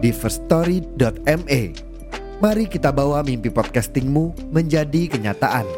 [0.00, 1.62] di firststory.me.
[2.40, 5.68] Mari kita bawa mimpi podcastingmu menjadi kenyataan.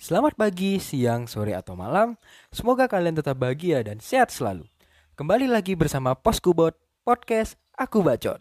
[0.00, 2.16] Selamat pagi, siang, sore, atau malam.
[2.48, 4.64] Semoga kalian tetap bahagia dan sehat selalu.
[5.12, 6.72] Kembali lagi bersama Poskubot
[7.04, 8.40] Podcast Aku Bacot.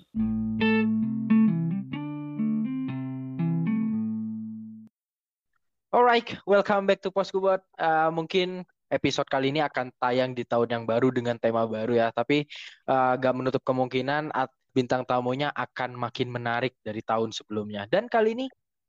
[5.91, 7.59] Alright, welcome back to Poskubot.
[7.75, 12.07] Uh, mungkin episode kali ini akan tayang di tahun yang baru dengan tema baru ya.
[12.11, 12.47] Tapi
[12.87, 14.31] uh, gak menutup kemungkinan
[14.71, 17.89] bintang tamunya akan makin menarik dari tahun sebelumnya.
[17.89, 18.45] Dan kali ini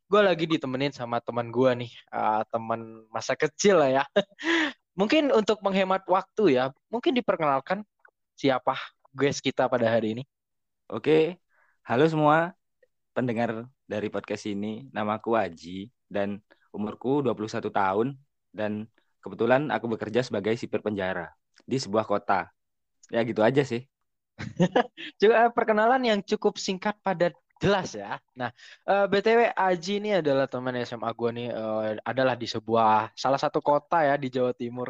[0.08, 4.04] gue lagi ditemenin sama teman gue nih, uh, teman masa kecil lah ya.
[4.98, 7.86] mungkin untuk menghemat waktu ya, mungkin diperkenalkan
[8.34, 8.74] siapa
[9.12, 10.24] guest kita pada hari ini.
[10.88, 11.36] Oke,
[11.84, 12.56] halo semua
[13.12, 14.88] pendengar dari podcast ini.
[14.92, 16.40] Namaku Aji dan
[16.72, 18.08] umurku 21 tahun
[18.52, 18.88] dan
[19.22, 21.30] kebetulan aku bekerja sebagai sipir penjara
[21.66, 22.48] di sebuah kota.
[23.08, 23.84] Ya gitu aja sih.
[25.20, 28.22] Juga perkenalan yang cukup singkat pada jelas ya.
[28.38, 28.54] Nah,
[28.86, 33.40] uh, eh, BTW Aji ini adalah teman SMA gue nih uh, adalah di sebuah salah
[33.40, 34.88] satu kota ya di Jawa Timur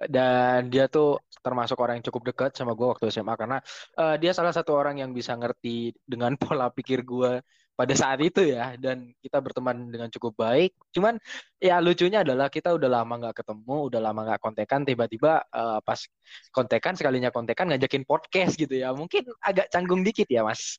[0.00, 3.60] dan dia tuh termasuk orang yang cukup dekat sama gue waktu SMA karena
[4.00, 7.44] uh, dia salah satu orang yang bisa ngerti dengan pola pikir gue
[7.80, 10.76] pada saat itu ya dan kita berteman dengan cukup baik.
[10.92, 11.16] Cuman
[11.56, 15.96] ya lucunya adalah kita udah lama nggak ketemu udah lama nggak kontekan tiba-tiba uh, pas
[16.52, 18.92] kontekan sekalinya kontekan ngajakin podcast gitu ya.
[18.92, 20.76] Mungkin agak canggung dikit ya mas?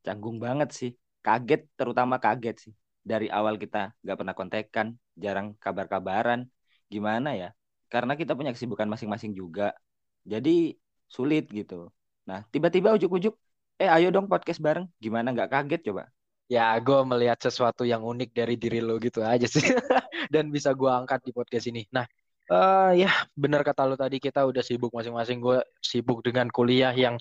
[0.00, 0.90] Canggung banget sih.
[1.20, 2.72] Kaget terutama kaget sih.
[3.04, 4.86] Dari awal kita nggak pernah kontekan
[5.20, 6.48] jarang kabar-kabaran.
[6.88, 7.52] Gimana ya?
[7.92, 9.76] Karena kita punya kesibukan masing-masing juga.
[10.24, 10.72] Jadi
[11.04, 11.92] sulit gitu.
[12.24, 13.36] Nah tiba-tiba ujuk-ujuk
[13.76, 14.88] eh ayo dong podcast bareng.
[14.96, 16.08] Gimana nggak kaget coba
[16.50, 19.62] ya gue melihat sesuatu yang unik dari diri lo gitu aja sih.
[20.34, 21.86] Dan bisa gue angkat di podcast ini.
[21.94, 22.02] Nah
[22.50, 25.38] uh, ya benar kata lo tadi kita udah sibuk masing-masing.
[25.38, 27.14] Gue sibuk dengan kuliah yang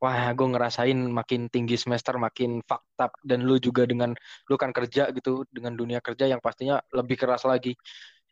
[0.00, 4.16] wah gue ngerasain makin tinggi semester makin fakta dan lu juga dengan
[4.48, 7.76] lu kan kerja gitu dengan dunia kerja yang pastinya lebih keras lagi.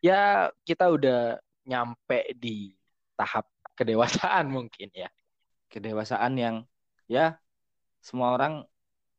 [0.01, 1.37] Ya kita udah
[1.69, 2.73] nyampe di
[3.13, 3.45] tahap
[3.77, 5.13] kedewasaan mungkin ya.
[5.69, 6.55] Kedewasaan yang
[7.05, 7.37] ya
[8.01, 8.65] semua orang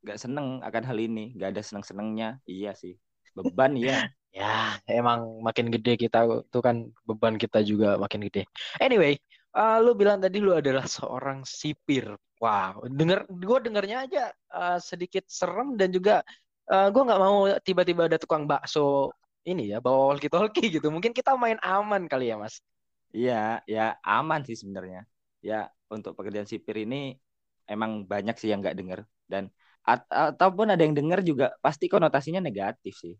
[0.00, 2.96] nggak seneng akan hal ini nggak ada seneng senengnya iya sih
[3.36, 4.08] beban iya.
[4.30, 6.22] Ya emang makin gede kita
[6.54, 8.46] tuh kan beban kita juga makin gede.
[8.78, 9.18] Anyway
[9.58, 12.14] uh, lu bilang tadi lu adalah seorang sipir.
[12.38, 14.24] Wow denger gue dengernya aja
[14.54, 16.22] uh, sedikit serem dan juga
[16.70, 19.10] uh, gue nggak mau tiba-tiba ada tukang bakso
[19.42, 20.86] ini ya bawa walkie talkie gitu.
[20.94, 22.62] Mungkin kita main aman kali ya mas?
[23.10, 25.10] Iya ya aman sih sebenarnya.
[25.42, 27.18] Ya untuk pekerjaan sipir ini
[27.66, 29.02] emang banyak sih yang nggak denger.
[29.26, 29.50] Dan
[29.84, 33.14] ataupun ada yang dengar juga pasti konotasinya negatif sih.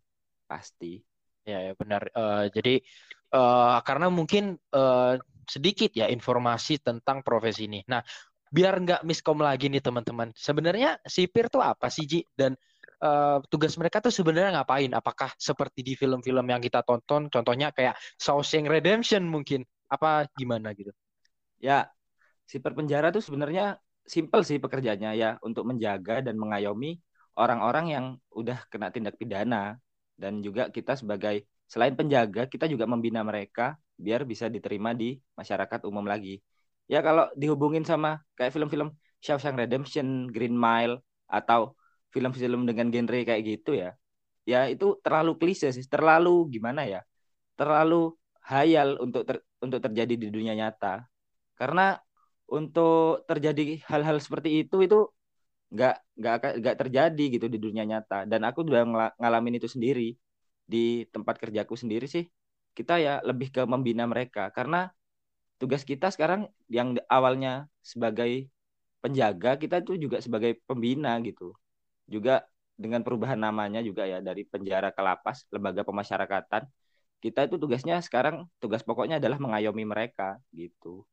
[0.44, 1.00] Pasti.
[1.46, 2.06] Ya, ya benar.
[2.12, 2.84] Uh, jadi
[3.32, 5.16] uh, karena mungkin uh,
[5.48, 7.80] sedikit ya informasi tentang profesi ini.
[7.88, 8.04] Nah
[8.50, 10.34] biar nggak miskom lagi nih teman-teman.
[10.36, 12.20] Sebenarnya sipir tuh apa sih Ji?
[12.34, 12.54] Dan
[13.02, 14.90] uh, tugas mereka tuh sebenarnya ngapain?
[14.92, 17.32] Apakah seperti di film-film yang kita tonton?
[17.32, 19.64] Contohnya kayak Shawshank Redemption mungkin.
[19.90, 20.94] Apa gimana gitu?
[21.58, 21.90] Ya
[22.46, 26.98] sipir penjara tuh sebenarnya simple sih pekerjaannya ya untuk menjaga dan mengayomi
[27.38, 29.78] orang-orang yang udah kena tindak pidana
[30.18, 35.80] dan juga kita sebagai selain penjaga kita juga membina mereka biar bisa diterima di masyarakat
[35.86, 36.40] umum lagi.
[36.90, 38.90] Ya kalau dihubungin sama kayak film-film
[39.22, 41.76] Shawshank Redemption, Green Mile atau
[42.10, 43.94] film-film dengan genre kayak gitu ya.
[44.48, 47.04] Ya itu terlalu klise sih, terlalu gimana ya?
[47.54, 51.06] Terlalu hayal untuk ter, untuk terjadi di dunia nyata.
[51.54, 51.94] Karena
[52.50, 54.98] untuk terjadi hal-hal seperti itu itu
[55.74, 58.26] nggak nggak nggak terjadi gitu di dunia nyata.
[58.30, 58.82] Dan aku udah
[59.20, 60.14] ngalamin itu sendiri
[60.72, 62.24] di tempat kerjaku sendiri sih.
[62.76, 64.50] Kita ya lebih ke membina mereka.
[64.56, 64.90] Karena
[65.60, 68.50] tugas kita sekarang yang awalnya sebagai
[69.02, 71.54] penjaga kita itu juga sebagai pembina gitu.
[72.10, 72.44] Juga
[72.80, 76.64] dengan perubahan namanya juga ya dari penjara ke lapas lembaga pemasyarakatan
[77.20, 81.04] kita itu tugasnya sekarang tugas pokoknya adalah mengayomi mereka gitu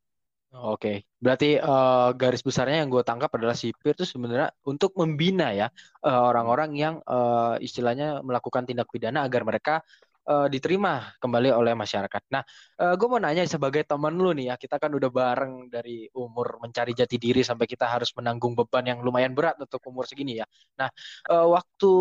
[0.47, 5.67] Oke, berarti uh, garis besarnya yang gue tangkap adalah sipir itu sebenarnya untuk membina ya
[6.07, 9.83] eh, orang-orang yang uh, istilahnya melakukan tindak pidana agar mereka
[10.27, 12.21] uh, diterima kembali oleh masyarakat.
[12.31, 12.43] Nah,
[12.83, 16.59] uh, gue mau nanya sebagai teman lu nih ya, kita kan udah bareng dari umur
[16.63, 20.45] mencari jati diri sampai kita harus menanggung beban yang lumayan berat untuk umur segini ya.
[20.79, 20.91] Nah,
[21.31, 21.93] uh, waktu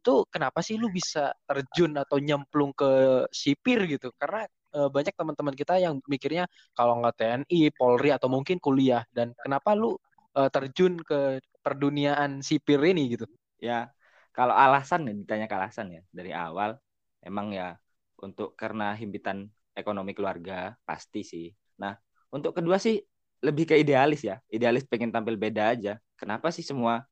[0.00, 4.12] itu kenapa sih lu bisa terjun atau nyemplung ke sipir gitu?
[4.16, 9.32] Karena uh, banyak teman-teman kita yang mikirnya kalau nggak TNI, Polri atau mungkin kuliah dan
[9.38, 9.94] kenapa lu
[10.34, 13.24] uh, terjun ke perduniaan sipir ini gitu?
[13.62, 13.94] Ya,
[14.34, 16.76] kalau alasan ya ditanya ke alasan ya dari awal
[17.24, 17.78] emang ya
[18.20, 21.46] untuk karena himpitan ekonomi keluarga pasti sih.
[21.80, 21.94] Nah,
[22.30, 23.00] untuk kedua sih
[23.42, 24.38] lebih ke idealis ya.
[24.50, 25.98] Idealis pengen tampil beda aja.
[26.18, 27.04] Kenapa sih semua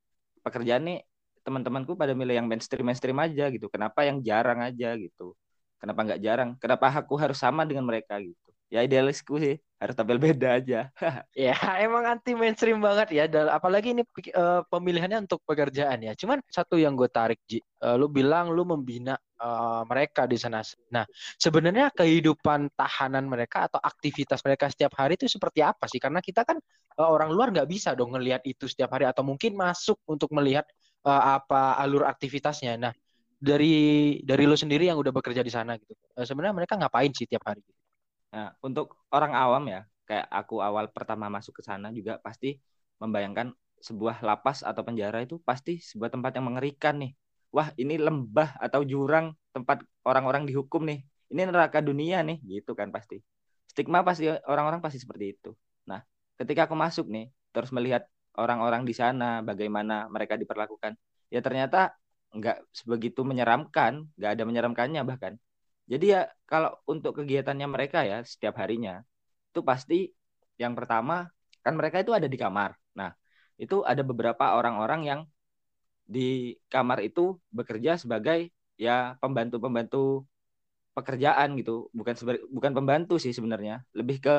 [0.43, 0.99] pekerjaan nih
[1.43, 3.67] teman-temanku pada milih yang mainstream mainstream aja gitu.
[3.69, 5.35] Kenapa yang jarang aja gitu?
[5.83, 6.51] Kenapa nggak jarang?
[6.63, 8.39] Kenapa aku harus sama dengan mereka gitu?
[8.71, 10.95] Ya idealisku sih harus tampil beda aja.
[11.35, 13.27] ya emang anti mainstream banget ya.
[13.51, 14.07] Apalagi ini
[14.39, 16.15] uh, pemilihannya untuk pekerjaan ya.
[16.15, 20.63] Cuman satu yang gue tarik Ji, uh, lu bilang lu membina uh, mereka di sana.
[20.95, 21.03] Nah
[21.35, 25.99] sebenarnya kehidupan tahanan mereka atau aktivitas mereka setiap hari itu seperti apa sih?
[25.99, 26.63] Karena kita kan
[26.95, 30.63] uh, orang luar nggak bisa dong ngelihat itu setiap hari atau mungkin masuk untuk melihat
[31.03, 32.79] uh, apa alur aktivitasnya.
[32.79, 32.95] Nah
[33.43, 33.75] dari
[34.23, 37.43] dari lu sendiri yang udah bekerja di sana gitu, uh, sebenarnya mereka ngapain sih tiap
[37.43, 37.59] hari?
[37.67, 37.81] Gitu?
[38.31, 42.63] Nah, untuk orang awam ya, kayak aku awal pertama masuk ke sana juga pasti
[43.03, 43.51] membayangkan
[43.83, 47.13] sebuah lapas atau penjara itu pasti sebuah tempat yang mengerikan nih.
[47.51, 51.03] Wah, ini lembah atau jurang tempat orang-orang dihukum nih.
[51.35, 53.21] Ini neraka dunia nih, gitu kan pasti.
[53.67, 55.51] Stigma pasti orang-orang pasti seperti itu.
[55.91, 56.01] Nah,
[56.39, 58.07] ketika aku masuk nih, terus melihat
[58.39, 60.97] orang-orang di sana, bagaimana mereka diperlakukan,
[61.29, 61.93] ya ternyata
[62.37, 65.35] nggak sebegitu menyeramkan, nggak ada menyeramkannya bahkan.
[65.91, 66.21] Jadi ya
[66.51, 69.03] kalau untuk kegiatannya mereka ya setiap harinya
[69.53, 70.09] itu pasti
[70.57, 71.29] yang pertama
[71.65, 72.73] kan mereka itu ada di kamar.
[72.99, 73.11] Nah,
[73.61, 75.21] itu ada beberapa orang-orang yang
[76.07, 80.27] di kamar itu bekerja sebagai ya pembantu-pembantu
[80.97, 82.15] pekerjaan gitu, bukan
[82.53, 84.35] bukan pembantu sih sebenarnya, lebih ke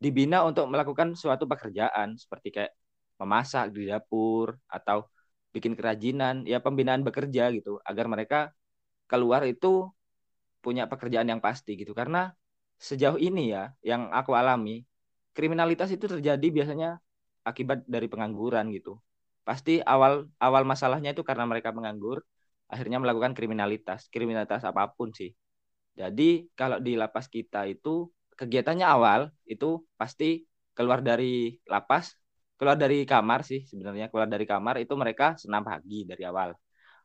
[0.00, 2.72] dibina untuk melakukan suatu pekerjaan seperti kayak
[3.20, 5.04] memasak di dapur atau
[5.54, 8.38] bikin kerajinan, ya pembinaan bekerja gitu agar mereka
[9.10, 9.90] keluar itu
[10.64, 11.92] punya pekerjaan yang pasti gitu.
[11.96, 12.30] Karena
[12.80, 14.84] sejauh ini ya yang aku alami
[15.36, 17.00] kriminalitas itu terjadi biasanya
[17.44, 19.00] akibat dari pengangguran gitu.
[19.44, 22.22] Pasti awal awal masalahnya itu karena mereka menganggur
[22.70, 25.34] akhirnya melakukan kriminalitas kriminalitas apa pun sih.
[25.96, 28.08] Jadi kalau di lapas kita itu
[28.38, 32.16] kegiatannya awal itu pasti keluar dari lapas
[32.60, 36.52] keluar dari kamar sih sebenarnya keluar dari kamar itu mereka senam pagi dari awal.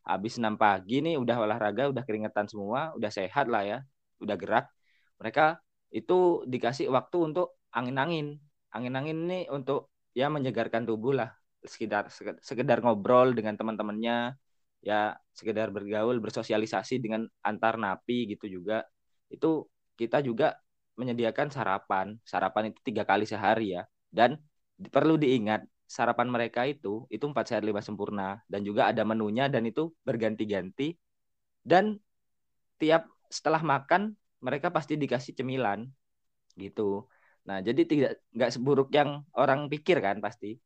[0.03, 3.77] Habis enam pagi nih udah olahraga udah keringetan semua udah sehat lah ya
[4.19, 4.67] udah gerak.
[5.23, 5.55] Mereka
[5.95, 8.35] itu dikasih waktu untuk angin-angin.
[8.75, 11.31] Angin-angin ini untuk ya menyegarkan tubuh lah.
[11.63, 12.11] Sekedar
[12.43, 14.35] sekedar ngobrol dengan teman-temannya
[14.83, 18.83] ya sekedar bergaul bersosialisasi dengan antar napi gitu juga.
[19.31, 20.59] Itu kita juga
[20.99, 22.19] menyediakan sarapan.
[22.27, 23.87] Sarapan itu tiga kali sehari ya.
[24.11, 24.35] Dan
[24.77, 28.41] perlu diingat sarapan mereka itu itu empat sehat lima sempurna.
[28.49, 30.95] Dan juga ada menunya dan itu berganti-ganti.
[31.65, 31.97] Dan
[32.77, 34.13] tiap setelah makan
[34.43, 35.87] mereka pasti dikasih cemilan
[36.59, 37.07] gitu.
[37.47, 40.57] Nah jadi tidak nggak seburuk yang orang pikir kan pasti.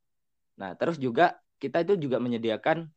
[0.60, 2.88] Nah terus juga kita itu juga menyediakan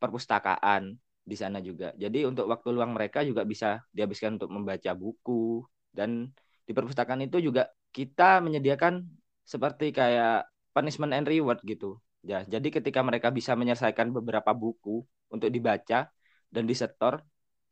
[0.00, 1.92] perpustakaan di sana juga.
[1.96, 5.64] Jadi untuk waktu luang mereka juga bisa dihabiskan untuk membaca buku.
[5.90, 6.30] Dan
[6.64, 9.02] di perpustakaan itu juga kita menyediakan
[9.44, 10.46] seperti kayak
[10.80, 12.00] punishment and reward gitu.
[12.24, 16.08] Ya, jadi ketika mereka bisa menyelesaikan beberapa buku untuk dibaca
[16.48, 17.20] dan disetor,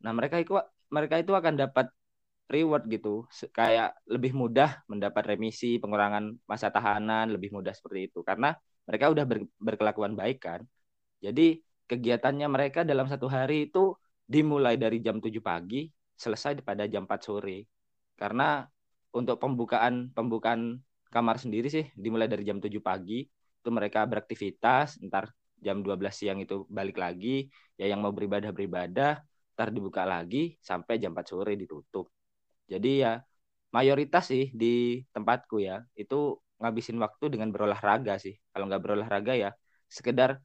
[0.04, 0.52] nah mereka itu
[0.92, 1.88] mereka itu akan dapat
[2.48, 8.56] reward gitu, kayak lebih mudah mendapat remisi, pengurangan masa tahanan, lebih mudah seperti itu karena
[8.88, 10.60] mereka udah ber, berkelakuan baik kan.
[11.20, 13.92] Jadi kegiatannya mereka dalam satu hari itu
[14.24, 17.58] dimulai dari jam 7 pagi selesai pada jam 4 sore.
[18.16, 18.64] Karena
[19.12, 20.80] untuk pembukaan pembukaan
[21.14, 23.24] kamar sendiri sih dimulai dari jam 7 pagi
[23.58, 25.24] itu mereka beraktivitas ntar
[25.58, 27.50] jam 12 siang itu balik lagi
[27.80, 29.18] ya yang mau beribadah beribadah
[29.54, 32.06] ntar dibuka lagi sampai jam 4 sore ditutup.
[32.70, 33.18] Jadi ya
[33.74, 38.34] mayoritas sih di tempatku ya itu ngabisin waktu dengan berolahraga sih.
[38.52, 39.50] Kalau nggak berolahraga ya
[39.88, 40.38] sekedar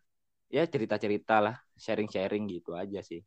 [0.55, 3.21] ya cerita-cerita lah sharing-sharing gitu aja sih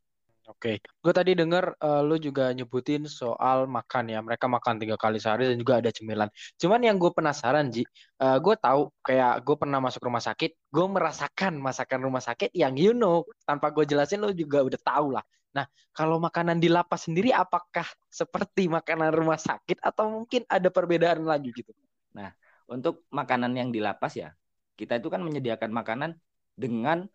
[0.47, 1.03] Oke, okay.
[1.03, 4.23] gue tadi dengar uh, lu juga nyebutin soal makan ya.
[4.23, 6.31] Mereka makan tiga kali sehari dan juga ada cemilan.
[6.55, 7.83] Cuman yang gue penasaran Ji,
[8.23, 12.79] uh, gue tahu kayak gue pernah masuk rumah sakit, gue merasakan masakan rumah sakit yang
[12.79, 15.26] you know tanpa gue jelasin lu juga udah tahu lah.
[15.50, 21.26] Nah, kalau makanan di lapas sendiri apakah seperti makanan rumah sakit atau mungkin ada perbedaan
[21.26, 21.75] lagi gitu?
[22.15, 22.31] Nah,
[22.71, 24.31] untuk makanan yang di lapas ya,
[24.79, 26.15] kita itu kan menyediakan makanan
[26.55, 27.11] dengan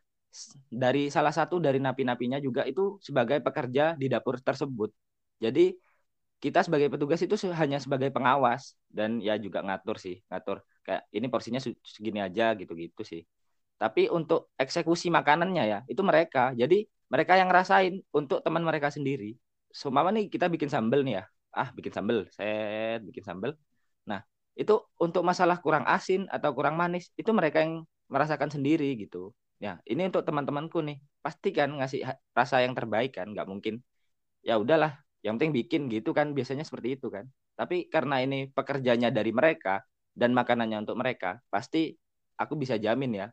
[0.71, 4.89] dari salah satu dari napi-napinya juga itu sebagai pekerja di dapur tersebut.
[5.43, 5.75] Jadi
[6.41, 11.27] kita sebagai petugas itu hanya sebagai pengawas dan ya juga ngatur sih, ngatur kayak ini
[11.29, 13.21] porsinya segini aja gitu-gitu sih.
[13.81, 16.53] Tapi untuk eksekusi makanannya ya itu mereka.
[16.53, 19.35] Jadi mereka yang ngerasain untuk teman mereka sendiri.
[19.73, 21.23] Seumpama nih kita bikin sambel nih ya.
[21.51, 23.51] Ah, bikin sambel, set bikin sambel.
[24.07, 24.21] Nah,
[24.55, 29.33] itu untuk masalah kurang asin atau kurang manis itu mereka yang merasakan sendiri gitu.
[29.61, 30.97] Ya, ini untuk teman-temanku nih.
[31.21, 32.01] Pasti kan ngasih
[32.33, 33.77] rasa yang terbaik kan, nggak mungkin.
[34.41, 37.29] Ya udahlah, yang penting bikin gitu kan biasanya seperti itu kan.
[37.59, 39.85] Tapi karena ini pekerjanya dari mereka
[40.17, 41.93] dan makanannya untuk mereka pasti
[42.41, 43.27] aku bisa jamin ya.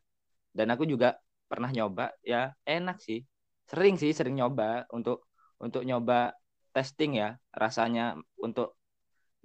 [0.52, 1.16] Dan aku juga
[1.48, 3.24] pernah nyoba ya enak sih.
[3.70, 5.28] Sering sih sering nyoba untuk
[5.60, 6.36] untuk nyoba
[6.76, 8.76] testing ya rasanya untuk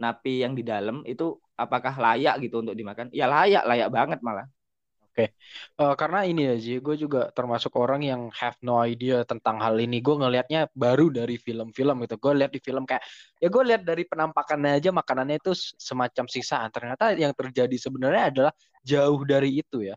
[0.01, 3.07] napi yang di dalam itu apakah layak gitu untuk dimakan?
[3.15, 4.47] Ya layak layak banget malah
[5.13, 5.29] Oke,
[5.77, 9.77] uh, karena ini ya Ji, gue juga termasuk orang yang have no idea tentang hal
[9.77, 10.01] ini.
[10.01, 12.17] Gue ngelihatnya baru dari film-film gitu.
[12.17, 13.05] Gue lihat di film kayak,
[13.37, 16.69] ya gue lihat dari penampakannya aja makanannya itu semacam sisaan.
[16.73, 19.93] Ternyata yang terjadi sebenarnya adalah jauh dari itu ya.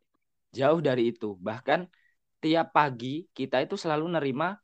[0.52, 1.38] Jauh dari itu.
[1.40, 1.80] Bahkan
[2.42, 4.58] tiap pagi kita itu selalu nerima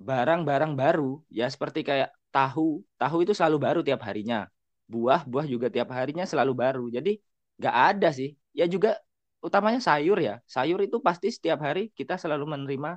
[0.00, 1.22] barang-barang baru.
[1.30, 2.82] Ya seperti kayak tahu.
[2.98, 4.48] Tahu itu selalu baru tiap harinya.
[4.88, 6.84] Buah, buah juga tiap harinya selalu baru.
[6.90, 7.20] Jadi
[7.60, 8.34] nggak ada sih.
[8.56, 8.98] Ya juga
[9.44, 10.40] utamanya sayur ya.
[10.48, 12.96] Sayur itu pasti setiap hari kita selalu menerima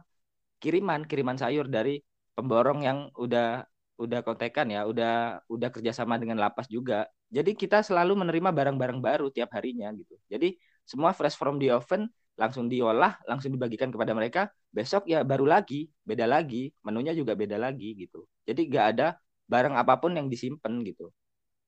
[0.63, 1.99] kiriman kiriman sayur dari
[2.33, 3.67] pemborong yang udah
[3.99, 7.05] udah kontekan ya, udah udah kerjasama dengan lapas juga.
[7.27, 10.15] Jadi kita selalu menerima barang-barang baru tiap harinya gitu.
[10.31, 10.55] Jadi
[10.87, 12.07] semua fresh from the oven
[12.39, 14.47] langsung diolah, langsung dibagikan kepada mereka.
[14.71, 18.23] Besok ya baru lagi, beda lagi, menunya juga beda lagi gitu.
[18.47, 19.07] Jadi gak ada
[19.49, 21.11] barang apa pun yang disimpan gitu.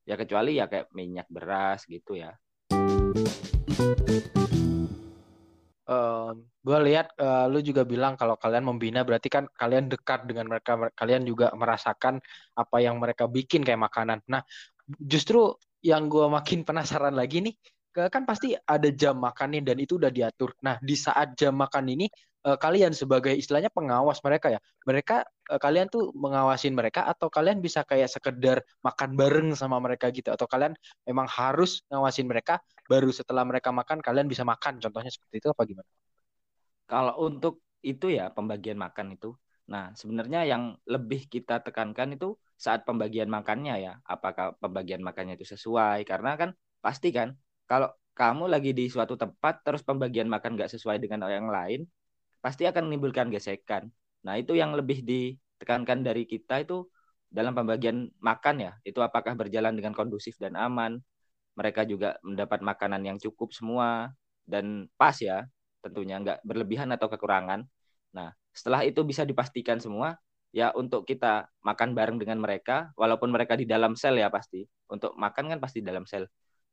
[0.07, 2.33] Ya kecuali ya kayak minyak beras gitu ya
[6.69, 10.77] gue lihat uh, lu juga bilang kalau kalian membina berarti kan kalian dekat dengan mereka
[10.93, 12.21] kalian juga merasakan
[12.53, 14.21] apa yang mereka bikin kayak makanan.
[14.29, 14.45] Nah
[15.01, 17.55] justru yang gue makin penasaran lagi nih
[17.89, 20.53] kan pasti ada jam makannya dan itu udah diatur.
[20.61, 22.05] Nah di saat jam makan ini
[22.45, 27.65] uh, kalian sebagai istilahnya pengawas mereka ya mereka uh, kalian tuh mengawasin mereka atau kalian
[27.65, 30.29] bisa kayak sekedar makan bareng sama mereka gitu?
[30.29, 30.77] Atau kalian
[31.09, 34.81] memang harus ngawasin mereka baru setelah mereka makan kalian bisa makan.
[34.83, 35.89] Contohnya seperti itu apa gimana?
[36.89, 39.37] Kalau untuk itu ya pembagian makan itu.
[39.69, 43.93] Nah sebenarnya yang lebih kita tekankan itu saat pembagian makannya ya.
[44.03, 46.03] Apakah pembagian makannya itu sesuai?
[46.09, 46.49] Karena kan
[46.81, 47.37] pasti kan
[47.69, 51.81] kalau kamu lagi di suatu tempat terus pembagian makan nggak sesuai dengan orang lain
[52.43, 53.91] pasti akan menimbulkan gesekan.
[54.25, 56.87] Nah, itu yang lebih ditekankan dari kita itu
[57.29, 60.99] dalam pembagian makan ya, itu apakah berjalan dengan kondusif dan aman.
[61.59, 64.15] Mereka juga mendapat makanan yang cukup semua
[64.47, 65.43] dan pas ya,
[65.83, 67.67] tentunya nggak berlebihan atau kekurangan.
[68.15, 70.15] Nah, setelah itu bisa dipastikan semua,
[70.55, 74.63] ya untuk kita makan bareng dengan mereka, walaupun mereka di dalam sel ya pasti.
[74.87, 76.25] Untuk makan kan pasti dalam sel.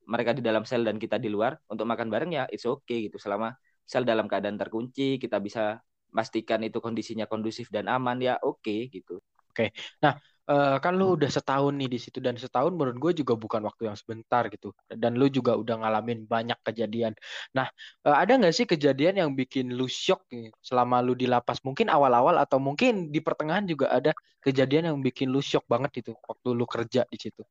[0.07, 3.19] Mereka di dalam sel dan kita di luar, untuk makan bareng ya it's okay gitu
[3.19, 3.53] selama
[3.83, 5.83] sel dalam keadaan terkunci, kita bisa
[6.15, 9.21] pastikan itu kondisinya kondusif dan aman ya oke okay, gitu.
[9.53, 9.73] Oke.
[10.05, 10.17] Nah,
[10.51, 13.91] uh, kan lu udah setahun nih di situ dan setahun menurut gue juga bukan waktu
[13.91, 14.73] yang sebentar gitu.
[14.91, 17.13] Dan lu juga udah ngalamin banyak kejadian.
[17.55, 17.71] Nah,
[18.07, 21.61] uh, ada nggak sih kejadian yang bikin lu shock nih selama lu di lapas?
[21.63, 26.13] Mungkin awal-awal atau mungkin di pertengahan juga ada kejadian yang bikin lu shock banget itu
[26.27, 27.43] waktu lu kerja di situ.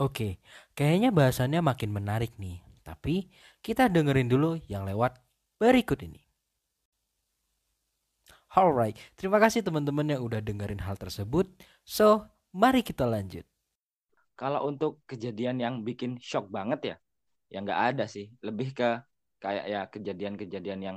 [0.00, 0.40] Oke,
[0.72, 2.64] kayaknya bahasannya makin menarik nih.
[2.80, 3.28] Tapi
[3.60, 5.20] kita dengerin dulu yang lewat
[5.60, 6.29] berikut ini.
[8.50, 11.46] Alright, terima kasih teman-teman yang udah dengerin hal tersebut.
[11.86, 13.46] So, mari kita lanjut.
[14.34, 16.96] Kalau untuk kejadian yang bikin shock banget ya,
[17.46, 18.26] ya nggak ada sih.
[18.42, 18.98] Lebih ke
[19.38, 20.96] kayak ya kejadian-kejadian yang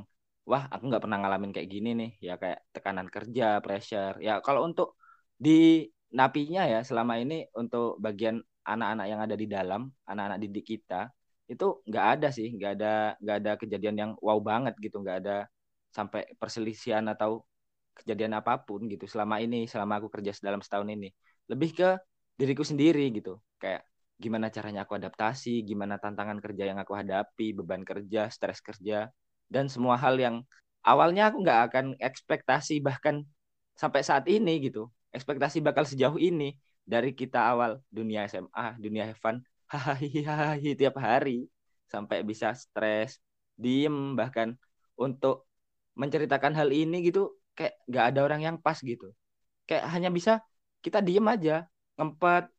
[0.49, 2.11] wah aku nggak pernah ngalamin kayak gini nih.
[2.25, 4.17] Ya kayak tekanan kerja, pressure.
[4.17, 4.97] Ya kalau untuk
[5.37, 11.13] di napinya ya selama ini untuk bagian anak-anak yang ada di dalam, anak-anak didik kita,
[11.45, 15.45] itu nggak ada sih nggak ada nggak ada kejadian yang wow banget gitu nggak ada
[15.93, 17.45] sampai perselisihan atau
[17.93, 21.13] kejadian apa pun gitu selama ini selama aku kerja dalam setahun ini.
[21.45, 21.89] Lebih ke
[22.33, 23.85] diriku sendiri gitu kayak
[24.17, 29.13] gimana caranya aku adaptasi gimana tantangan kerja yang aku hadapi beban kerja stres kerja
[29.45, 30.41] dan semua hal yang
[30.81, 33.21] awalnya aku nggak akan ekspektasi bahkan
[33.77, 34.89] sampai saat ini gitu.
[35.13, 41.49] Ekspektasi bakal sejauh ini dari kita awal dunia SMA dunia Evan hahaha tiap hari
[41.89, 43.21] sampai bisa stres,
[43.57, 44.57] diem bahkan
[44.97, 45.45] untuk
[45.93, 49.13] menceritakan hal ini gitu kayak nggak ada orang yang pas gitu.
[49.69, 50.41] Kayak hanya bisa
[50.83, 52.49] kita diem aja, ngempet,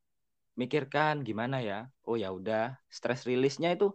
[0.56, 1.90] mikirkan gimana ya.
[2.06, 3.92] Oh ya udah, stress rilisnya itu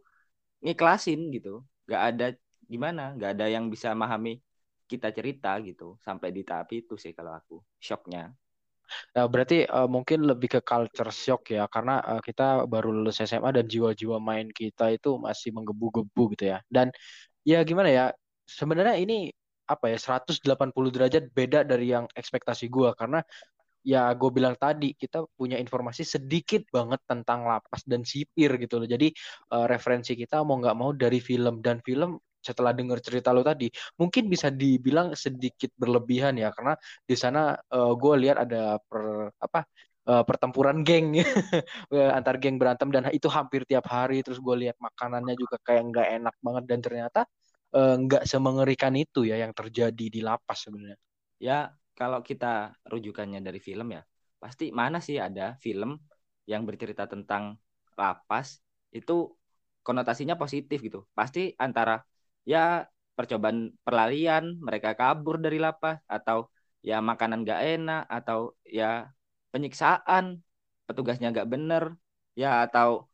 [0.63, 1.63] ngiklasin gitu.
[1.87, 2.27] Nggak ada
[2.69, 4.43] gimana, nggak ada yang bisa memahami
[4.89, 8.33] kita cerita gitu sampai di tahap itu sih kalau aku shocknya.
[9.13, 13.53] Nah, berarti uh, mungkin lebih ke culture shock ya, karena uh, kita baru lulus SMA
[13.53, 16.57] dan jiwa-jiwa main kita itu masih menggebu-gebu gitu ya.
[16.65, 16.89] Dan
[17.45, 18.05] ya gimana ya,
[18.49, 19.29] sebenarnya ini
[19.69, 20.41] apa ya 180
[20.89, 23.21] derajat beda dari yang ekspektasi gue karena
[23.85, 28.87] ya gue bilang tadi kita punya informasi sedikit banget tentang lapas dan sipir gitu loh.
[28.89, 29.11] Jadi
[29.55, 31.63] uh, referensi kita mau nggak mau dari film.
[31.63, 33.67] Dan film setelah dengar cerita lo tadi
[33.99, 36.51] mungkin bisa dibilang sedikit berlebihan ya.
[36.51, 36.75] Karena
[37.07, 39.63] di sana uh, gue lihat ada per apa
[40.11, 41.15] uh, pertempuran geng
[42.17, 44.19] antar geng berantem dan itu hampir tiap hari.
[44.25, 46.63] Terus gue lihat makanannya juga kayak nggak enak banget.
[46.67, 47.21] Dan ternyata
[47.73, 50.97] nggak uh, semengerikan itu ya yang terjadi di lapas sebenarnya
[51.37, 54.01] ya kalau kita rujukannya dari film ya,
[54.39, 55.99] pasti mana sih ada film
[56.47, 57.59] yang bercerita tentang
[57.99, 58.63] lapas
[58.95, 59.35] itu
[59.83, 61.03] konotasinya positif gitu.
[61.11, 61.99] Pasti antara
[62.47, 62.87] ya
[63.19, 66.47] percobaan perlarian, mereka kabur dari lapas atau
[66.79, 69.11] ya makanan gak enak atau ya
[69.51, 70.39] penyiksaan,
[70.87, 71.99] petugasnya gak bener,
[72.31, 73.08] ya atau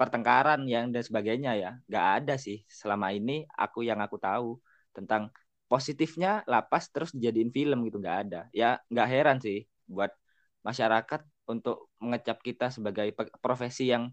[0.00, 1.70] pertengkaran yang dan sebagainya ya.
[1.92, 4.56] Gak ada sih selama ini aku yang aku tahu
[4.96, 5.28] tentang
[5.70, 8.40] positifnya lapas terus dijadiin film gitu nggak ada.
[8.50, 10.10] Ya nggak heran sih buat
[10.66, 11.20] masyarakat
[11.52, 13.12] untuk mengecap kita sebagai
[13.44, 14.08] profesi yang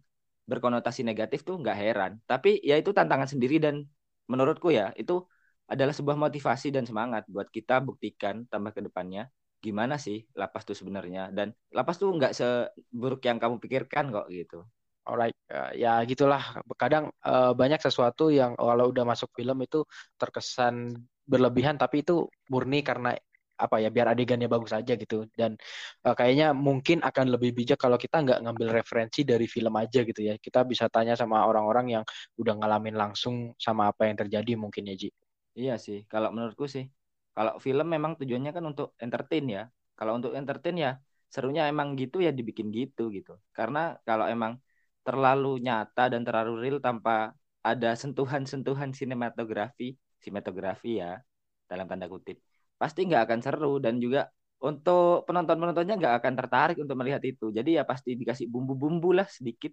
[0.51, 2.11] berkonotasi negatif tuh nggak heran.
[2.29, 3.87] Tapi ya itu tantangan sendiri dan
[4.27, 5.23] menurutku ya itu
[5.71, 9.27] adalah sebuah motivasi dan semangat buat kita buktikan tambah ke depannya
[9.57, 11.33] gimana sih lapas tuh sebenarnya.
[11.33, 14.67] Dan lapas tuh nggak seburuk yang kamu pikirkan kok gitu
[15.07, 16.59] Alright, uh, ya gitulah.
[16.75, 19.87] Kadang uh, banyak sesuatu yang kalau udah masuk film itu
[20.19, 23.15] terkesan berlebihan tapi itu murni karena
[23.57, 25.23] apa ya biar adegannya bagus aja gitu.
[25.31, 25.55] Dan
[26.03, 30.21] uh, kayaknya mungkin akan lebih bijak kalau kita nggak ngambil referensi dari film aja gitu
[30.27, 30.35] ya.
[30.35, 32.03] Kita bisa tanya sama orang-orang yang
[32.35, 35.09] udah ngalamin langsung sama apa yang terjadi mungkin ya Ji.
[35.55, 36.83] Iya sih kalau menurutku sih.
[37.31, 39.63] Kalau film memang tujuannya kan untuk entertain ya.
[39.95, 40.91] Kalau untuk entertain ya
[41.31, 43.39] serunya emang gitu ya dibikin gitu gitu.
[43.55, 44.59] Karena kalau emang
[45.07, 47.31] terlalu nyata dan terlalu real tanpa
[47.63, 51.15] ada sentuhan-sentuhan sinematografi sinematografi ya
[51.63, 52.43] dalam tanda kutip.
[52.75, 54.27] Pasti nggak akan seru dan juga
[54.59, 57.55] untuk penonton-penontonnya nggak akan tertarik untuk melihat itu.
[57.55, 59.71] Jadi ya pasti dikasih bumbu-bumbu lah sedikit.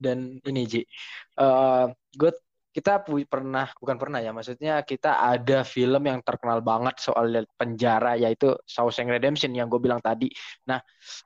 [0.00, 0.80] Dan ini Ji
[1.36, 2.32] uh, gue
[2.70, 7.26] kita pernah bukan pernah ya maksudnya kita ada film yang terkenal banget soal
[7.58, 10.30] penjara yaitu Shawshank Redemption yang gue bilang tadi.
[10.70, 10.78] Nah,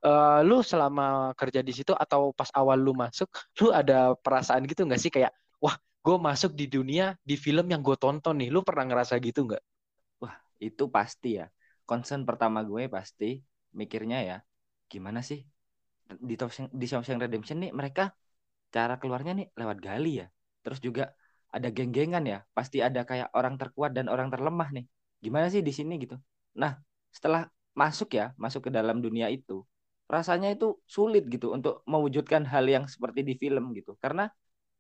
[0.08, 3.28] uh, lu selama kerja di situ atau pas awal lu masuk,
[3.60, 7.84] lu ada perasaan gitu nggak sih kayak wah gue masuk di dunia di film yang
[7.84, 8.48] gue tonton nih.
[8.48, 9.62] Lu pernah ngerasa gitu nggak?
[10.24, 11.46] Wah itu pasti ya.
[11.84, 13.44] Concern pertama gue pasti
[13.76, 14.36] mikirnya ya
[14.88, 15.44] gimana sih
[16.08, 16.34] di
[16.72, 18.16] di Shawshank Redemption nih mereka
[18.72, 20.26] cara keluarnya nih lewat gali ya.
[20.64, 21.12] Terus juga
[21.54, 24.84] ada geng-gengan ya, pasti ada kayak orang terkuat dan orang terlemah nih.
[25.22, 26.18] Gimana sih di sini gitu?
[26.58, 26.72] Nah,
[27.14, 27.46] setelah
[27.78, 29.62] masuk ya, masuk ke dalam dunia itu,
[30.10, 33.94] rasanya itu sulit gitu untuk mewujudkan hal yang seperti di film gitu.
[34.02, 34.26] Karena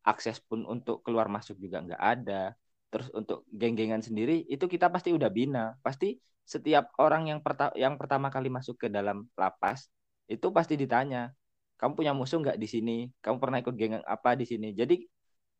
[0.04, 2.52] akses pun untuk keluar masuk juga nggak ada.
[2.92, 5.74] Terus untuk geng-gengan sendiri itu kita pasti udah bina.
[5.80, 9.88] Pasti setiap orang yang perta yang pertama kali masuk ke dalam lapas
[10.28, 11.32] itu pasti ditanya,
[11.80, 12.96] kamu punya musuh nggak di sini?
[13.20, 14.72] Kamu pernah ikut geng apa di sini?
[14.72, 15.04] Jadi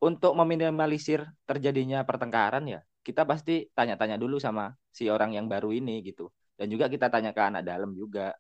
[0.05, 6.01] untuk meminimalisir terjadinya pertengkaran ya kita pasti tanya-tanya dulu sama si orang yang baru ini
[6.01, 6.33] gitu.
[6.57, 8.33] Dan juga kita tanya ke anak dalam juga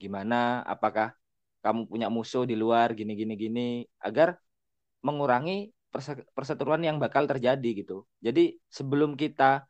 [0.00, 1.12] gimana apakah
[1.60, 3.68] kamu punya musuh di luar gini gini gini
[4.00, 4.40] agar
[5.04, 5.68] mengurangi
[6.32, 8.08] perseteruan yang bakal terjadi gitu.
[8.24, 9.68] Jadi sebelum kita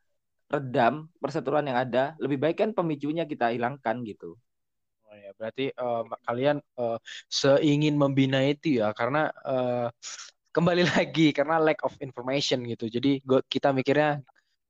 [0.49, 4.39] redam perseteruan yang ada lebih baik kan pemicunya kita hilangkan gitu.
[5.09, 7.01] Oh ya, berarti uh, kalian uh,
[7.33, 9.89] seingin membina itu ya, karena uh,
[10.53, 12.89] kembali lagi karena lack of information gitu.
[12.89, 14.21] Jadi gua, kita mikirnya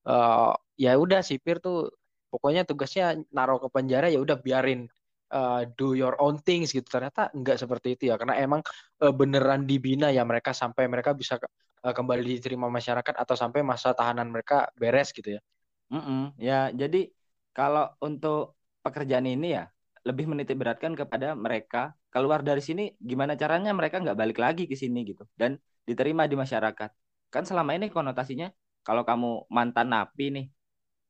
[0.08, 1.90] uh, ya udah sipir tuh
[2.28, 4.84] pokoknya tugasnya naruh ke penjara ya udah biarin
[5.32, 6.86] uh, do your own things gitu.
[6.86, 8.60] Ternyata enggak seperti itu ya karena emang
[9.02, 13.92] uh, beneran dibina ya mereka sampai mereka bisa uh, kembali diterima masyarakat atau sampai masa
[13.96, 15.42] tahanan mereka beres gitu ya.
[15.88, 17.08] Mm -mm, ya jadi
[17.56, 19.64] kalau untuk pekerjaan ini ya
[20.06, 24.76] lebih menitik beratkan kepada mereka keluar dari sini gimana caranya mereka nggak balik lagi ke
[24.76, 26.90] sini gitu dan diterima di masyarakat.
[27.28, 28.48] Kan selama ini konotasinya
[28.84, 30.46] kalau kamu mantan napi nih,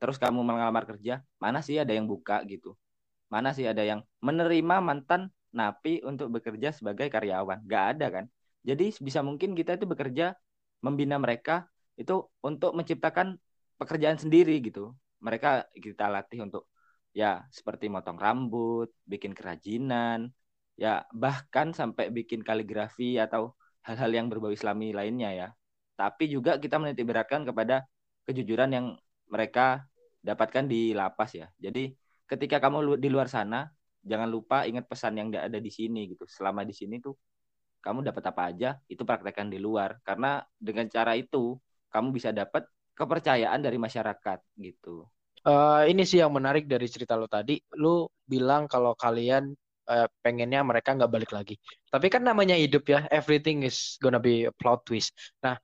[0.02, 2.74] terus kamu melamar kerja, mana sih ada yang buka gitu?
[3.30, 7.62] Mana sih ada yang menerima mantan napi untuk bekerja sebagai karyawan?
[7.68, 8.24] Gak ada kan?
[8.66, 10.34] Jadi bisa mungkin kita itu bekerja
[10.82, 13.38] membina mereka itu untuk menciptakan
[13.78, 14.94] pekerjaan sendiri gitu.
[15.22, 16.66] Mereka kita latih untuk
[17.14, 20.30] ya seperti motong rambut, bikin kerajinan,
[20.78, 25.48] ya bahkan sampai bikin kaligrafi atau hal-hal yang berbau islami lainnya ya.
[25.98, 27.82] Tapi juga kita menitik beratkan kepada
[28.22, 28.86] kejujuran yang
[29.26, 29.82] mereka
[30.22, 31.50] dapatkan di lapas ya.
[31.58, 31.90] Jadi
[32.30, 33.66] ketika kamu di luar sana,
[34.06, 36.22] jangan lupa ingat pesan yang ada di sini gitu.
[36.30, 37.18] Selama di sini tuh
[37.82, 39.98] kamu dapat apa aja, itu praktekkan di luar.
[40.06, 41.58] Karena dengan cara itu
[41.90, 45.10] kamu bisa dapat kepercayaan dari masyarakat gitu.
[45.46, 47.58] Uh, ini sih yang menarik dari cerita lo tadi.
[47.78, 49.54] Lo bilang kalau kalian
[49.88, 51.56] uh, pengennya mereka nggak balik lagi.
[51.88, 55.16] Tapi kan namanya hidup ya, everything is gonna be plot twist.
[55.40, 55.56] Nah,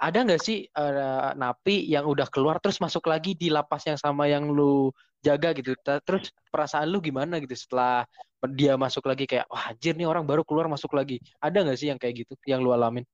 [0.00, 4.26] ada nggak sih uh, napi yang udah keluar terus masuk lagi di lapas yang sama
[4.26, 5.76] yang lu jaga gitu?
[5.84, 8.08] Terus perasaan lu gimana gitu setelah
[8.54, 11.20] dia masuk lagi kayak wah anjir nih orang baru keluar masuk lagi.
[11.38, 13.04] Ada nggak sih yang kayak gitu yang lu alamin?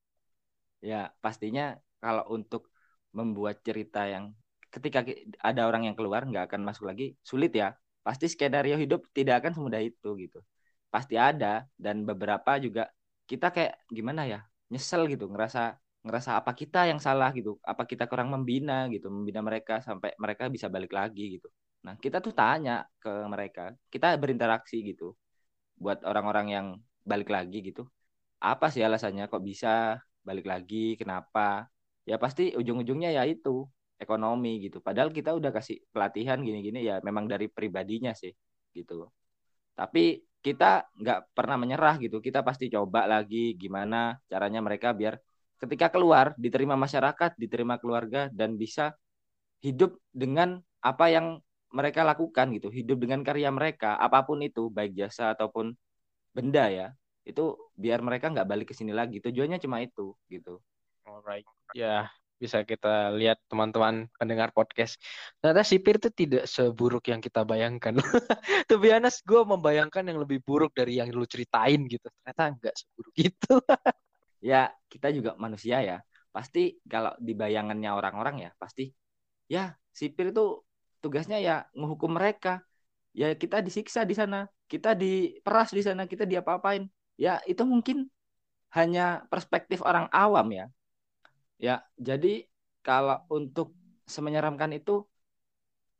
[0.84, 2.68] Ya pastinya kalau untuk
[3.16, 4.36] membuat cerita yang
[4.68, 5.06] ketika
[5.40, 7.72] ada orang yang keluar nggak akan masuk lagi sulit ya
[8.06, 10.38] pasti skenario hidup tidak akan semudah itu gitu.
[10.92, 12.86] Pasti ada dan beberapa juga
[13.24, 18.04] kita kayak gimana ya nyesel gitu ngerasa ngerasa apa kita yang salah gitu apa kita
[18.04, 21.48] kurang membina gitu membina mereka sampai mereka bisa balik lagi gitu.
[21.88, 25.16] Nah kita tuh tanya ke mereka kita berinteraksi gitu
[25.80, 26.66] buat orang-orang yang
[27.08, 27.88] balik lagi gitu.
[28.44, 31.68] Apa sih alasannya kok bisa balik lagi kenapa?
[32.04, 33.64] Ya pasti ujung-ujungnya ya itu
[33.98, 34.82] ekonomi gitu.
[34.82, 38.32] Padahal kita udah kasih pelatihan gini-gini ya memang dari pribadinya sih
[38.74, 39.08] gitu.
[39.74, 42.20] Tapi kita nggak pernah menyerah gitu.
[42.20, 45.16] Kita pasti coba lagi gimana caranya mereka biar
[45.56, 48.92] ketika keluar diterima masyarakat, diterima keluarga dan bisa
[49.64, 51.40] hidup dengan apa yang
[51.72, 55.74] mereka lakukan gitu, hidup dengan karya mereka, apa pun itu, baik jasa ataupun
[56.30, 56.94] benda ya,
[57.26, 59.18] itu biar mereka nggak balik ke sini lagi.
[59.18, 60.62] Tujuannya cuma itu gitu.
[61.02, 62.06] Alright, ya
[62.38, 64.98] bisa kita lihat teman-teman pendengar podcast.
[65.38, 67.96] Ternyata sipir itu tidak seburuk yang kita bayangkan.
[68.68, 72.06] Tuh honest, gue membayangkan yang lebih buruk dari yang lu ceritain gitu.
[72.20, 73.54] Ternyata enggak seburuk itu.
[74.50, 75.98] ya, kita juga manusia ya.
[76.34, 78.90] Pasti kalau di bayangannya orang-orang ya, pasti
[79.46, 80.60] ya sipir itu
[80.98, 82.60] tugasnya ya menghukum mereka.
[83.14, 86.90] Ya kita disiksa di sana, kita diperas di sana, kita diapa-apain.
[87.14, 88.10] Ya itu mungkin
[88.74, 90.66] hanya perspektif orang awam ya
[91.58, 92.46] Ya, jadi
[92.84, 93.72] kalau untuk
[94.04, 95.06] semenyeramkan itu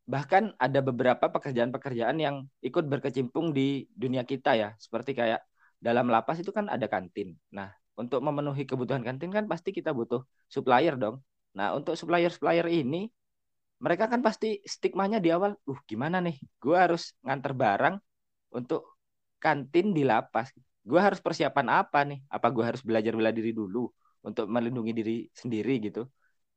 [0.04, 5.40] bahkan ada beberapa pekerjaan-pekerjaan yang ikut berkecimpung di dunia kita ya, seperti kayak
[5.80, 7.32] dalam lapas itu kan ada kantin.
[7.56, 11.24] Nah, untuk memenuhi kebutuhan kantin kan pasti kita butuh supplier dong.
[11.56, 13.08] Nah, untuk supplier-supplier ini
[13.80, 17.96] mereka kan pasti stigmanya di awal, uh gimana nih, gue harus nganter barang
[18.52, 18.96] untuk
[19.40, 20.52] kantin di lapas.
[20.84, 22.20] Gue harus persiapan apa nih?
[22.28, 23.88] Apa gue harus belajar bela diri dulu?
[24.24, 26.08] Untuk melindungi diri sendiri gitu.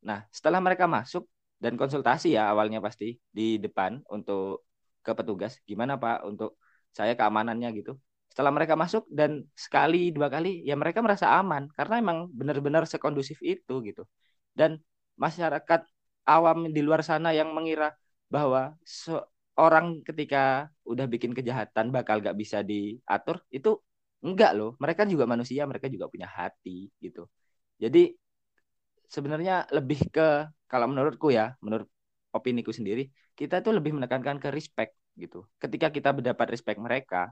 [0.08, 1.27] Nah, setelah mereka masuk
[1.60, 4.67] dan konsultasi ya awalnya pasti di depan untuk
[5.03, 6.60] ke petugas, gimana Pak untuk
[6.95, 7.99] saya keamanannya gitu.
[8.32, 13.39] Setelah mereka masuk dan sekali dua kali ya mereka merasa aman karena emang benar-benar sekondusif
[13.43, 14.03] itu gitu.
[14.53, 14.80] Dan
[15.17, 15.82] masyarakat
[16.27, 17.95] awam di luar sana yang mengira
[18.27, 23.80] bahwa seorang ketika udah bikin kejahatan bakal gak bisa diatur itu
[24.21, 27.30] enggak loh mereka juga manusia mereka juga punya hati gitu
[27.83, 28.13] jadi
[29.07, 31.87] sebenarnya lebih ke kalau menurutku ya, menurut
[32.35, 33.07] opini ku sendiri,
[33.39, 35.47] kita tuh lebih menekankan ke respect gitu.
[35.57, 37.31] Ketika kita mendapat respect mereka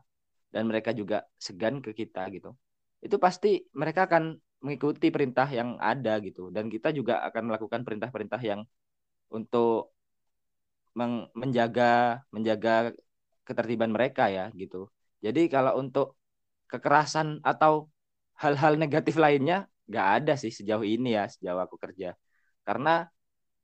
[0.49, 2.55] dan mereka juga segan ke kita gitu.
[3.03, 8.41] Itu pasti mereka akan mengikuti perintah yang ada gitu dan kita juga akan melakukan perintah-perintah
[8.41, 8.61] yang
[9.29, 9.93] untuk
[11.35, 12.95] menjaga menjaga
[13.43, 14.87] ketertiban mereka ya gitu.
[15.19, 16.15] Jadi kalau untuk
[16.71, 17.91] kekerasan atau
[18.39, 22.17] hal-hal negatif lainnya nggak ada sih sejauh ini ya sejauh aku kerja.
[22.65, 23.05] Karena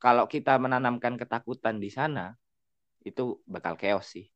[0.02, 2.34] kalau kita menanamkan ketakutan di sana
[3.02, 4.30] itu bakal chaos sih.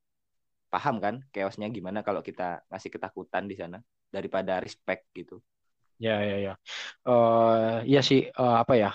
[0.70, 3.78] Paham kan chaosnya gimana kalau kita ngasih ketakutan di sana
[4.10, 5.42] daripada respect gitu?
[6.02, 6.54] Ya ya ya.
[7.08, 8.92] Uh, ya sih uh, apa ya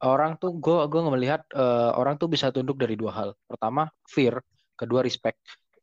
[0.00, 3.30] orang tuh gue gue melihat uh, orang tuh bisa tunduk dari dua hal.
[3.44, 4.40] Pertama fear
[4.76, 5.38] kedua respect.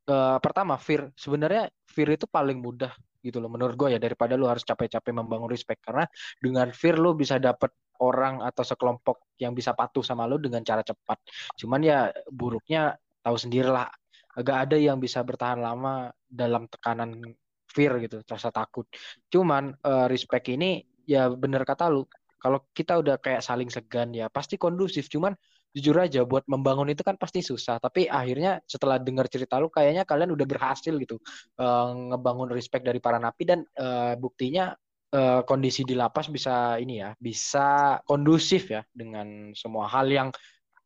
[0.09, 1.13] Uh, pertama fear.
[1.13, 5.49] Sebenarnya fear itu paling mudah gitu loh menurut gue ya daripada lu harus capek-capek membangun
[5.49, 5.83] respect.
[5.83, 6.05] Karena
[6.39, 10.85] dengan fear lu bisa dapet orang atau sekelompok yang bisa patuh sama lu dengan cara
[10.85, 11.17] cepat.
[11.57, 13.89] Cuman ya buruknya tahu sendirilah.
[14.37, 17.17] Agak ada yang bisa bertahan lama dalam tekanan
[17.65, 18.85] fear gitu rasa takut.
[19.29, 22.05] Cuman uh, respect ini ya bener kata lu
[22.37, 25.09] kalau kita udah kayak saling segan ya pasti kondusif.
[25.09, 25.33] Cuman
[25.75, 27.77] jujur aja buat membangun itu kan pasti susah.
[27.77, 31.17] Tapi akhirnya setelah dengar cerita lu kayaknya kalian udah berhasil gitu
[31.61, 34.73] uh, ngebangun respect dari para napi dan uh, buktinya
[35.13, 40.29] uh, kondisi di lapas bisa ini ya bisa kondusif ya dengan semua hal yang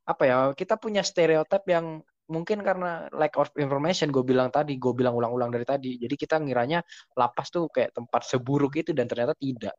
[0.01, 4.93] apa ya kita punya stereotip yang mungkin karena lack of information gue bilang tadi gue
[4.95, 5.99] bilang ulang-ulang dari tadi.
[5.99, 6.79] Jadi kita ngiranya
[7.19, 9.75] lapas tuh kayak tempat seburuk itu dan ternyata tidak.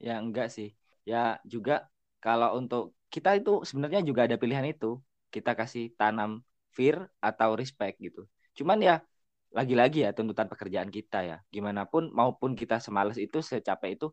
[0.00, 0.72] Ya enggak sih.
[1.04, 1.86] Ya juga
[2.24, 4.86] kalau untuk kita itu sebenarnya juga ada pilihan itu
[5.34, 6.30] kita kasih tanam
[6.76, 8.24] fear atau respect gitu.
[8.56, 8.94] Cuman ya
[9.52, 11.36] lagi-lagi ya tuntutan pekerjaan kita ya.
[11.54, 14.06] Gimana pun maupun kita semalas itu, secapek itu,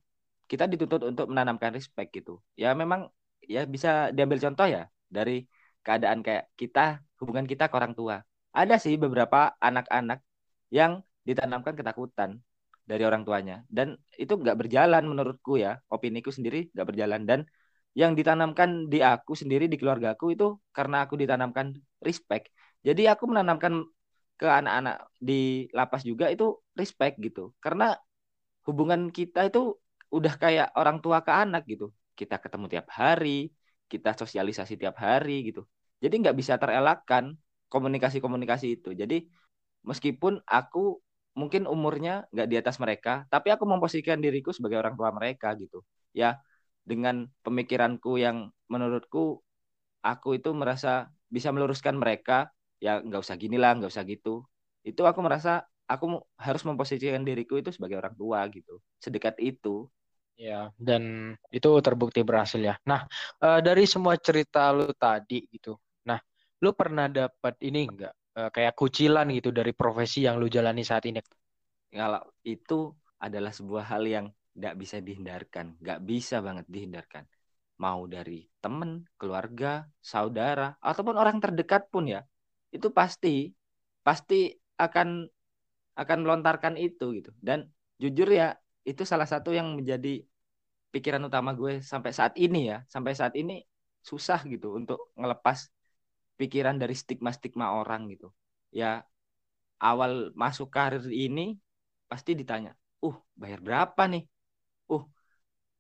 [0.51, 2.43] kita dituntut untuk menanamkan respect gitu.
[2.59, 3.07] Ya memang
[3.47, 5.47] ya bisa diambil contoh ya dari
[5.83, 8.19] keadaan kayak kita hubungan kita ke orang tua.
[8.51, 10.19] Ada sih beberapa anak-anak
[10.75, 12.43] yang ditanamkan ketakutan
[12.89, 17.39] dari orang tuanya dan itu nggak berjalan menurutku ya opiniku sendiri nggak berjalan dan
[17.97, 21.73] yang ditanamkan di aku sendiri di keluargaku itu karena aku ditanamkan
[22.03, 22.53] respect.
[22.85, 23.83] Jadi aku menanamkan
[24.39, 27.51] ke anak-anak di lapas juga itu respect gitu.
[27.59, 27.91] Karena
[28.67, 29.75] hubungan kita itu
[30.13, 31.91] udah kayak orang tua ke anak gitu.
[32.17, 33.49] Kita ketemu tiap hari
[33.89, 35.65] kita sosialisasi tiap hari gitu.
[35.97, 37.33] Jadi nggak bisa terelakkan
[37.73, 38.93] komunikasi-komunikasi itu.
[38.93, 39.25] Jadi
[39.85, 40.99] meskipun aku
[41.33, 45.81] mungkin umurnya nggak di atas mereka, tapi aku memposisikan diriku sebagai orang tua mereka gitu.
[46.13, 46.37] Ya,
[46.83, 49.41] dengan pemikiranku yang menurutku
[50.03, 52.49] aku itu merasa bisa meluruskan mereka,
[52.81, 54.43] ya nggak usah gini lah, nggak usah gitu.
[54.81, 58.81] Itu aku merasa aku harus memposisikan diriku itu sebagai orang tua gitu.
[59.01, 59.89] Sedekat itu.
[60.39, 62.79] Ya, dan itu terbukti berhasil ya.
[62.87, 63.03] Nah,
[63.43, 65.75] uh, dari semua cerita lu tadi gitu.
[66.07, 66.15] Nah,
[66.63, 71.03] lu pernah dapat ini enggak uh, kayak kucilan gitu dari profesi yang lu jalani saat
[71.11, 71.19] ini?
[71.91, 74.25] Kalau itu adalah sebuah hal yang
[74.59, 77.23] nggak bisa dihindarkan, nggak bisa banget dihindarkan.
[77.79, 82.21] Mau dari temen, keluarga, saudara, ataupun orang terdekat pun ya,
[82.75, 83.55] itu pasti
[84.03, 85.23] pasti akan
[85.95, 87.31] akan melontarkan itu gitu.
[87.39, 87.71] Dan
[88.03, 90.23] jujur ya, itu salah satu yang menjadi
[90.91, 93.63] pikiran utama gue sampai saat ini ya, sampai saat ini
[94.03, 95.71] susah gitu untuk ngelepas
[96.39, 98.31] pikiran dari stigma-stigma orang gitu.
[98.71, 99.03] Ya
[99.79, 101.55] awal masuk karir ini
[102.11, 104.23] pasti ditanya, "Uh, bayar berapa nih?
[104.89, 105.03] Uh,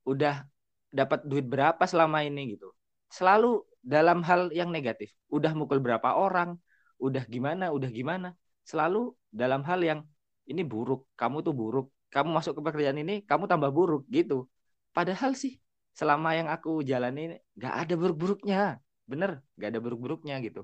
[0.05, 0.45] udah
[0.93, 2.69] dapat duit berapa selama ini?" gitu.
[3.09, 5.09] Selalu dalam hal yang negatif.
[5.33, 6.55] Udah mukul berapa orang?
[7.01, 7.73] Udah gimana?
[7.73, 8.37] Udah gimana?
[8.63, 9.99] Selalu dalam hal yang
[10.45, 11.87] ini buruk, kamu tuh buruk.
[12.09, 14.49] Kamu masuk ke pekerjaan ini, kamu tambah buruk gitu.
[14.93, 15.61] Padahal sih
[15.99, 20.61] selama yang aku jalani nggak ada buruk-buruknya bener gak ada buruk-buruknya gitu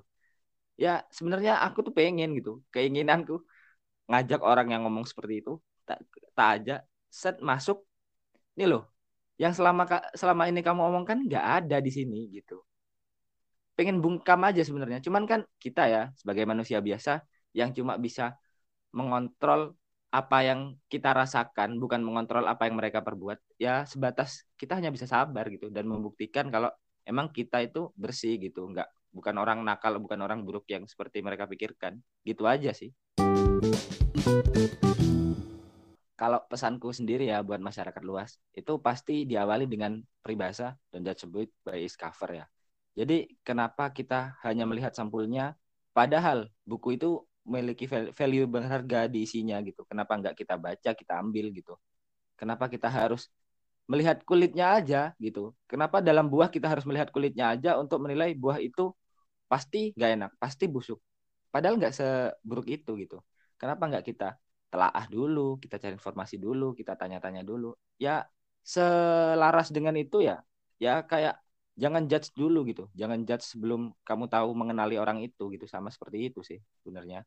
[0.78, 3.42] ya sebenarnya aku tuh pengen gitu keinginanku
[4.08, 6.00] ngajak orang yang ngomong seperti itu tak
[6.38, 6.76] tak aja
[7.10, 7.82] set masuk
[8.56, 8.84] nih loh
[9.36, 9.84] yang selama
[10.16, 12.64] selama ini kamu omongkan nggak ada di sini gitu.
[13.76, 15.04] Pengen bungkam aja sebenarnya.
[15.04, 17.20] Cuman kan kita ya sebagai manusia biasa
[17.52, 18.40] yang cuma bisa
[18.96, 19.76] mengontrol
[20.16, 25.04] apa yang kita rasakan bukan mengontrol apa yang mereka perbuat ya sebatas kita hanya bisa
[25.04, 25.68] sabar gitu.
[25.68, 26.72] Dan membuktikan kalau
[27.04, 28.72] emang kita itu bersih gitu.
[28.72, 32.00] Nggak bukan orang nakal bukan orang buruk yang seperti mereka pikirkan.
[32.24, 32.96] Gitu aja sih
[36.16, 41.28] kalau pesanku sendiri ya buat masyarakat luas itu pasti diawali dengan peribahasa dan judge
[41.64, 42.46] by its cover ya
[42.96, 45.56] jadi kenapa kita hanya melihat sampulnya
[45.92, 51.52] padahal buku itu memiliki value berharga di isinya gitu kenapa nggak kita baca kita ambil
[51.54, 51.76] gitu
[52.40, 53.30] kenapa kita harus
[53.86, 55.54] melihat kulitnya aja gitu.
[55.70, 58.92] Kenapa dalam buah kita harus melihat kulitnya aja untuk menilai buah itu
[59.46, 60.98] pasti nggak enak, pasti busuk.
[61.54, 63.18] Padahal nggak seburuk itu gitu.
[63.62, 64.36] Kenapa nggak kita
[64.76, 67.72] telaah dulu, kita cari informasi dulu, kita tanya-tanya dulu.
[67.96, 68.28] Ya
[68.60, 70.44] selaras dengan itu ya,
[70.84, 71.40] ya kayak
[71.80, 72.92] jangan judge dulu gitu.
[72.92, 75.64] Jangan judge sebelum kamu tahu mengenali orang itu gitu.
[75.72, 77.24] Sama seperti itu sih sebenarnya.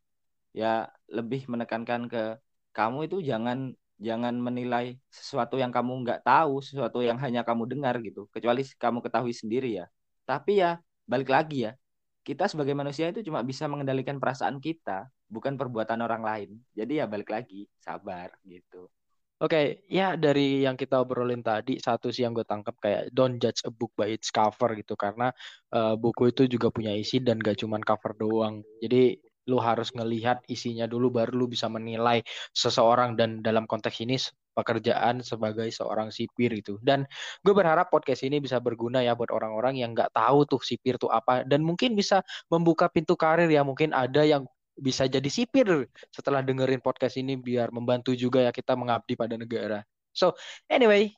[0.53, 2.37] Ya lebih menekankan ke
[2.77, 7.99] kamu itu jangan jangan menilai sesuatu yang kamu nggak tahu, sesuatu yang hanya kamu dengar
[8.05, 9.87] gitu, kecuali kamu ketahui sendiri ya.
[10.23, 11.73] Tapi ya balik lagi ya,
[12.23, 16.51] kita sebagai manusia itu cuma bisa mengendalikan perasaan kita, bukan perbuatan orang lain.
[16.73, 18.89] Jadi ya balik lagi, sabar gitu.
[19.39, 23.39] Oke, okay, ya dari yang kita obrolin tadi, satu sih yang gue tangkap kayak don't
[23.39, 25.31] judge a book by its cover gitu, karena
[25.71, 28.67] uh, buku itu juga punya isi dan gak cuma cover doang.
[28.83, 29.15] Jadi
[29.49, 32.21] lu harus ngelihat isinya dulu baru lu bisa menilai
[32.53, 34.19] seseorang dan dalam konteks ini
[34.59, 36.77] pekerjaan sebagai seorang sipir itu.
[36.83, 37.07] Dan
[37.47, 41.15] gue berharap podcast ini bisa berguna ya buat orang-orang yang nggak tahu tuh sipir tuh
[41.15, 42.21] apa dan mungkin bisa
[42.53, 44.45] membuka pintu karir ya mungkin ada yang
[44.79, 49.83] bisa jadi sipir setelah dengerin podcast ini biar membantu juga ya kita mengabdi pada negara.
[50.15, 50.35] So
[50.71, 51.13] anyway,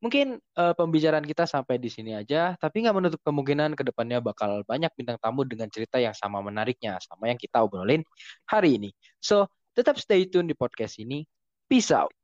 [0.00, 4.64] Mungkin uh, pembicaraan kita sampai di sini aja, tapi nggak menutup kemungkinan ke depannya bakal
[4.64, 8.00] banyak bintang tamu dengan cerita yang sama menariknya, sama yang kita obrolin
[8.48, 8.90] hari ini.
[9.20, 9.44] So,
[9.76, 11.28] tetap stay tune di podcast ini.
[11.68, 12.16] Peace out.